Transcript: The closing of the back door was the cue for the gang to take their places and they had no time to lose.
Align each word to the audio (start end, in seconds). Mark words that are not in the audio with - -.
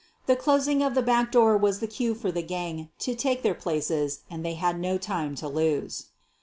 The 0.25 0.35
closing 0.35 0.81
of 0.81 0.95
the 0.95 1.03
back 1.03 1.31
door 1.31 1.55
was 1.55 1.79
the 1.79 1.85
cue 1.85 2.15
for 2.15 2.31
the 2.31 2.41
gang 2.41 2.89
to 2.97 3.13
take 3.13 3.43
their 3.43 3.53
places 3.53 4.21
and 4.31 4.43
they 4.43 4.55
had 4.55 4.79
no 4.79 4.97
time 4.97 5.35
to 5.35 5.47
lose. 5.47 6.07